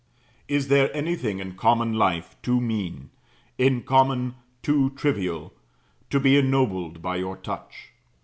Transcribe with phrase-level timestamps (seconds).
[0.47, 3.11] Is there anything in common life too mean,
[3.59, 5.53] in common too trivial,
[6.09, 7.89] to be ennobled by your touch?